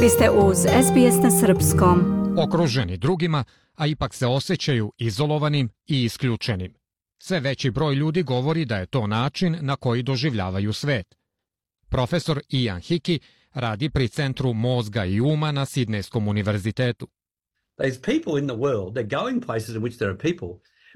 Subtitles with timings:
[0.00, 1.98] Vi ste uz SBS na Srpskom.
[2.38, 3.44] Okruženi drugima,
[3.74, 6.74] a ipak se osjećaju izolovanim i isključenim.
[7.18, 11.14] Sve veći broj ljudi govori da je to način na koji doživljavaju svet.
[11.88, 13.18] Profesor Ian Hickey
[13.52, 17.08] radi pri Centru mozga i uma na Sidnejskom univerzitetu.
[17.78, 20.48] There's people in the world, they're going places in which there are people,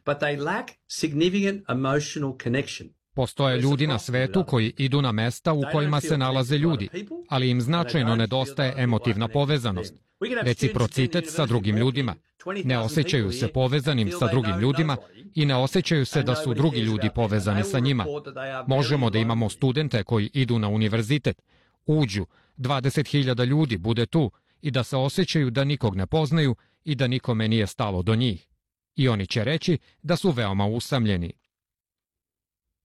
[0.07, 2.98] but they lack significant emotional connection.
[3.19, 6.89] Postoje ljudi na svetu koji idu na mesta u kojima se nalaze ljudi,
[7.29, 9.95] ali im značajno nedostaje emotivna povezanost,
[10.43, 12.15] reciprocitet sa drugim ljudima.
[12.65, 14.97] Ne osjećaju se povezanim sa drugim ljudima
[15.35, 18.07] i ne osjećaju se da su drugi ljudi povezani sa njima.
[18.67, 21.43] Možemo da imamo studente koji idu na univerzitet,
[21.87, 24.31] uđu, 20.000 ljudi bude tu
[24.63, 28.49] i da se osjećaju da nikog ne poznaju i da nikome nije stalo do njih.
[28.97, 31.33] I oni će reći da su veoma usamljeni.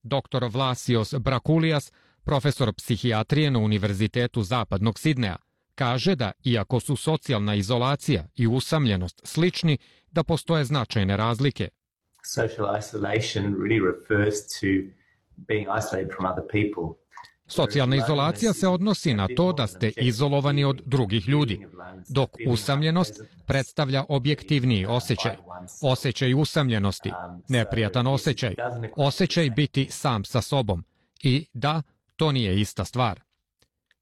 [0.03, 0.47] Dr.
[0.49, 1.91] Vlasios Brakulijas,
[2.23, 5.35] profesor psihijatrije na Univerzitetu Zapadnog Sidneja,
[5.75, 9.77] kaže da, iako su socijalna izolacija i usamljenost slični,
[10.11, 11.69] da postoje značajne razlike.
[12.35, 14.67] Social isolation really refers to
[15.35, 17.02] being isolated from other people.
[17.47, 21.67] Socijalna izolacija se odnosi na to da ste izolovani od drugih ljudi,
[22.09, 25.35] dok usamljenost predstavlja objektivniji osjećaj,
[25.81, 27.11] osjećaj usamljenosti,
[27.49, 28.55] neprijatan osjećaj,
[28.95, 30.83] osjećaj biti sam sa sobom.
[31.23, 31.81] I da,
[32.15, 33.19] to nije ista stvar.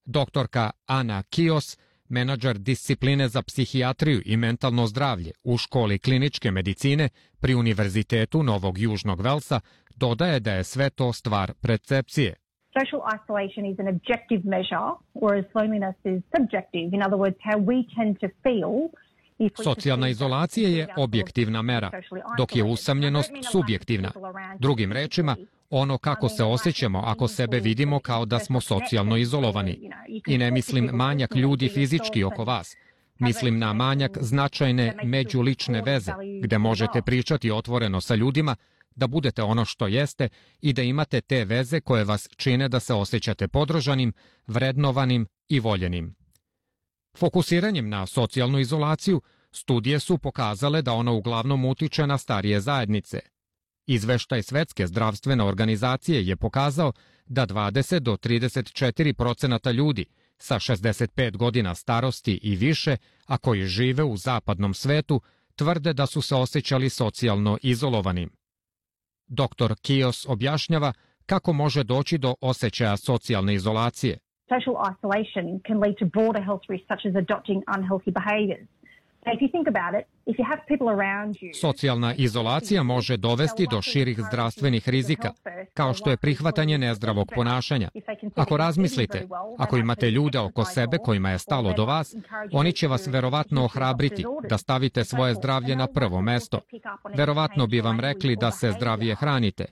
[0.06, 1.78] Doktorka Ana Kios,
[2.10, 9.22] menadžer discipline za psihijatriju i mentalno zdravlje u školi kliničke medicine pri Univerzitetu Novog Južnog
[9.22, 9.60] Velsa,
[9.96, 12.41] dodaje da je sve to stvar percepcije.
[12.80, 16.88] Social isolation is an objective measure, whereas loneliness is subjective.
[16.96, 18.90] In other words, how we tend to feel
[19.64, 21.92] Socijalna izolacija je objektivna mera,
[22.38, 24.12] dok je usamljenost subjektivna.
[24.60, 25.36] Drugim rečima,
[25.70, 29.92] ono kako se osjećamo ako sebe vidimo kao da smo socijalno izolovani.
[30.28, 32.76] I ne mislim manjak ljudi fizički oko vas.
[33.20, 38.56] Mislim na manjak značajne međulične veze, gde možete pričati otvoreno sa ljudima
[38.96, 40.30] da budete ono što jeste
[40.62, 44.14] i da imate te veze koje vas čine da se osjećate podržanim,
[44.48, 46.16] vrednovanim i voljenim.
[47.18, 53.20] Fokusiranjem na socijalnu izolaciju, studije su pokazale da ona uglavnom utiče na starije zajednice.
[53.86, 56.94] Izveštaj Svetske zdravstvene organizacije je pokazao
[57.26, 60.06] da 20 do 34 procenata ljudi
[60.38, 65.22] sa 65 godina starosti i više, a koji žive u zapadnom svetu,
[65.56, 68.41] tvrde da su se osjećali socijalno izolovanim.
[69.40, 69.72] Dr.
[69.82, 70.94] Kios objašnjava
[71.26, 74.18] kako može doći do osjećaja socijalne izolacije.
[74.54, 78.68] Social isolation can lead to broader health risks such as adopting unhealthy behaviours.
[81.62, 85.32] Socijalna izolacija može dovesti do širih zdravstvenih rizika,
[85.74, 87.90] kao što je prihvatanje nezdravog ponašanja.
[88.36, 89.28] Ako razmislite,
[89.58, 92.16] ako imate ljude oko sebe kojima je stalo do vas,
[92.54, 96.60] oni će vas verovatno ohrabriti da stavite svoje zdravlje na prvo mesto.
[97.16, 99.66] Verovatno bi vam rekli da se zdravije hranite.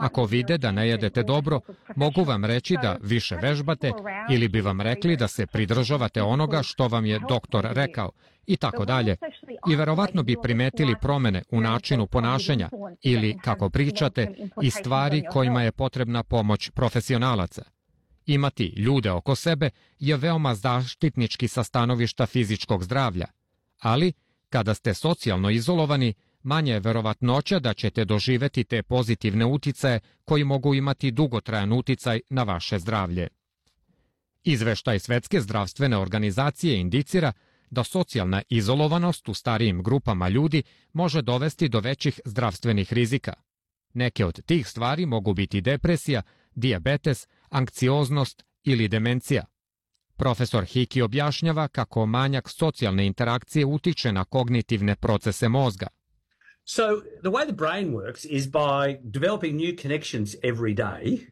[0.00, 1.60] Ako vide da ne jedete dobro,
[1.96, 3.92] mogu vam reći da više vežbate
[4.30, 8.10] ili bi vam rekli da se pridržavate onoga što vam je doktor rekao
[8.46, 9.16] i tako dalje.
[9.70, 12.70] I verovatno bi primetili promene u načinu ponašanja
[13.02, 17.62] ili, kako pričate, i stvari kojima je potrebna pomoć profesionalaca.
[18.26, 23.26] Imati ljude oko sebe je veoma zaštitnički sa stanovišta fizičkog zdravlja,
[23.80, 24.12] ali
[24.48, 26.14] kada ste socijalno izolovani,
[26.46, 32.42] manje je verovatnoća da ćete doživeti te pozitivne uticaje koji mogu imati dugotrajan uticaj na
[32.42, 33.28] vaše zdravlje.
[34.44, 37.32] Izveštaj Svetske zdravstvene organizacije indicira
[37.70, 40.62] da socijalna izolovanost u starijim grupama ljudi
[40.92, 43.32] može dovesti do većih zdravstvenih rizika.
[43.94, 46.22] Neke od tih stvari mogu biti depresija,
[46.54, 49.44] diabetes, ankcioznost ili demencija.
[50.16, 55.86] Profesor Hiki objašnjava kako manjak socijalne interakcije utiče na kognitivne procese mozga.
[56.68, 61.28] So the way the brain works is by developing new connections every day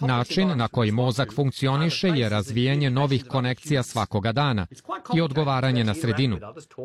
[0.00, 4.66] Način na koji mozak funkcioniše je razvijanje novih konekcija svakoga dana
[5.16, 6.38] i odgovaranje na sredinu.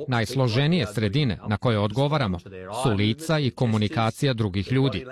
[0.07, 2.39] Najsloženije sredine na koje odgovaramo
[2.83, 5.05] su lica i komunikacija drugih ljudi.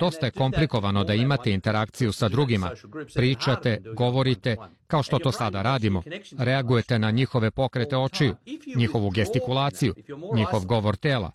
[0.00, 2.70] Dosta je komplikovano da imate interakciju sa drugima,
[3.14, 6.02] pričate, govorite, kao što to sada radimo,
[6.38, 8.34] reagujete na njihove pokrete očiju,
[8.76, 9.94] njihovu gestikulaciju,
[10.34, 11.30] njihov govor tela.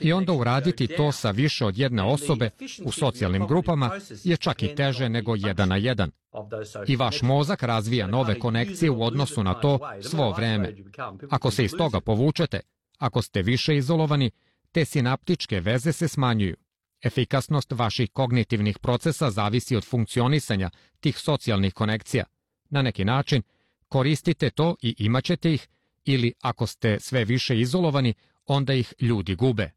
[0.00, 2.50] I onda uraditi to sa više od jedne osobe
[2.84, 3.90] u socijalnim grupama
[4.24, 6.10] je čak i teže nego jedan na jedan.
[6.86, 10.74] I vaš mozak razvija nove konekcije u odnosu na to svo vreme.
[11.30, 12.60] Ako se iz toga povučete,
[12.98, 14.30] ako ste više izolovani,
[14.72, 16.56] te sinaptičke veze se smanjuju.
[17.04, 20.70] Efikasnost vaših kognitivnih procesa zavisi od funkcionisanja
[21.00, 22.24] tih socijalnih konekcija.
[22.70, 23.42] Na neki način,
[23.88, 25.68] Koristite to i imaćete ih,
[26.04, 28.14] ili ako ste sve više izolovani,
[28.46, 29.70] onda ih ljudi gube.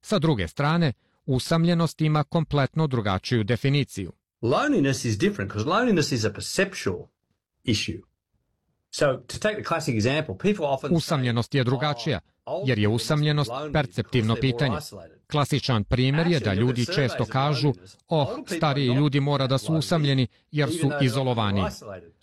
[0.00, 0.92] Sa druge strane,
[1.26, 4.12] usamljenost ima kompletno drugačiju definiciju.
[4.42, 7.06] Loneliness is different because loneliness is a perceptual
[7.64, 8.00] issue.
[8.90, 12.35] So, to take the classic example, people often Usamljenost je drugačija, "Oh,
[12.66, 14.76] jer je usamljenost perceptivno pitanje.
[14.78, 17.72] isolated." Klasičan primjer je da ljudi često kažu,
[18.08, 21.72] oh, stariji ljudi mora da su usamljeni jer su isolated.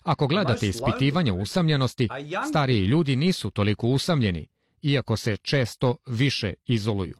[0.02, 2.08] Ako gledate ispitivanje usamljenosti,
[2.48, 4.46] stariji ljudi nisu toliko usamljeni,
[4.82, 7.14] iako se često više izoluju.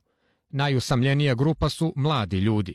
[0.51, 2.75] Najusamljenija grupa su mladi ljudi.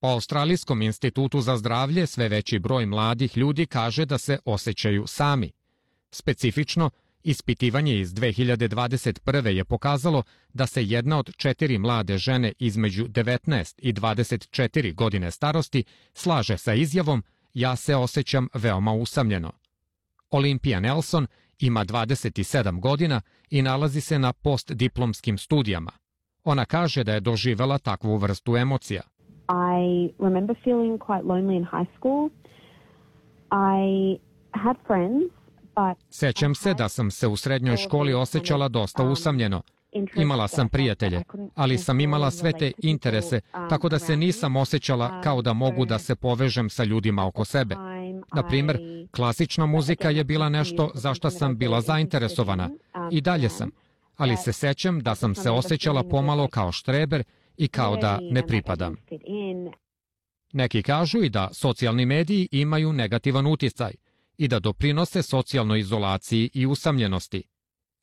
[0.00, 5.52] Po Australijskom institutu za zdravlje sve veći broj mladih ljudi kaže da se osjećaju sami.
[6.10, 6.90] Specifično,
[7.26, 9.46] ispitivanje iz 2021.
[9.46, 10.22] je pokazalo
[10.54, 16.74] da se jedna od četiri mlade žene između 19 i 24 godine starosti slaže sa
[16.74, 17.22] izjavom
[17.54, 19.52] ja se osjećam veoma usamljeno.
[20.30, 21.26] Olimpija Nelson
[21.58, 23.20] ima 27 godina
[23.50, 25.92] i nalazi se na postdiplomskim studijama.
[26.44, 29.02] Ona kaže da je doživela takvu vrstu emocija.
[29.48, 32.30] I remember feeling quite lonely in high school.
[33.52, 34.18] I
[34.52, 35.32] had friends,
[36.10, 39.62] Sećam se da sam se u srednjoj školi osjećala dosta usamljeno.
[40.16, 41.22] Imala sam prijatelje,
[41.54, 45.98] ali sam imala sve te interese, tako da se nisam osjećala kao da mogu da
[45.98, 47.74] se povežem sa ljudima oko sebe.
[48.34, 48.78] Na primer,
[49.10, 52.70] klasična muzika je bila nešto za što sam bila zainteresovana
[53.10, 53.70] i dalje sam,
[54.16, 57.24] ali se sećam da sam se osjećala pomalo kao štreber
[57.56, 58.96] i kao da ne pripadam.
[60.52, 63.92] Neki kažu i da socijalni mediji imaju negativan uticaj
[64.38, 67.42] i da doprinose socijalnoj izolaciji i usamljenosti.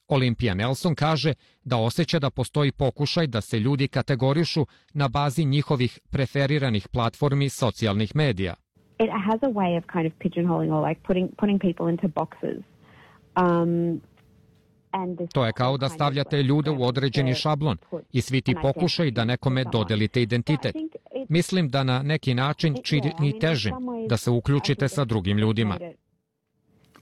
[0.08, 1.34] Olimpija Nelson kaže
[1.64, 8.16] da osjeća da postoji pokušaj da se ljudi kategorišu na bazi njihovih preferiranih platformi socijalnih
[8.16, 8.56] medija.
[9.00, 12.64] it has a way of kind of pigeonholing or like putting putting people into boxes.
[13.36, 14.02] Um,
[15.34, 17.78] To je kao da stavljate ljude u određeni šablon
[18.12, 20.76] i svi ti pokušaj da nekome dodelite identitet.
[21.30, 23.74] Mislim da na neki način čini težim
[24.10, 25.78] da se uključite sa drugim ljudima.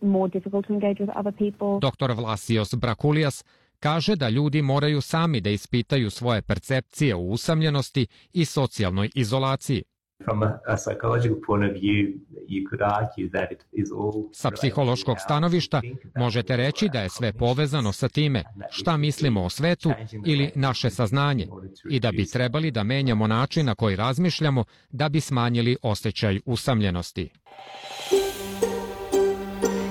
[0.01, 1.79] More difficult to engage with other people.
[1.79, 2.13] Dr.
[2.13, 3.43] Vlasios Brakulijas
[3.79, 9.83] kaže da ljudi moraju sami da ispitaju svoje percepcije o usamljenosti i socijalnoj izolaciji.
[10.23, 14.51] From a, a psychological point of view, you could argue that it is all Sa
[14.51, 15.81] psihološkog stanovišta
[16.15, 19.91] možete reći da je sve povezano sa time šta mislimo o svetu
[20.25, 21.47] ili naše saznanje
[21.89, 27.29] i da bi trebali da menjamo način na koji razmišljamo da bi smanjili osjećaj usamljenosti.